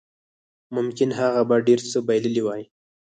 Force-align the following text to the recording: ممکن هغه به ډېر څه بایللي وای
ممکن 0.75 1.09
هغه 1.19 1.41
به 1.49 1.55
ډېر 1.67 1.79
څه 1.91 1.97
بایللي 2.07 2.41
وای 2.43 2.63